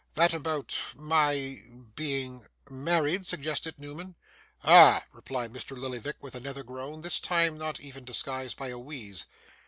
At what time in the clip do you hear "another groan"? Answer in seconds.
6.33-7.01